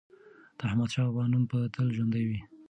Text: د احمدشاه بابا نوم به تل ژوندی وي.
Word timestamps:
د 0.57 0.59
احمدشاه 0.69 1.05
بابا 1.09 1.23
نوم 1.31 1.43
به 1.49 1.59
تل 1.75 1.87
ژوندی 1.95 2.23
وي. 2.29 2.39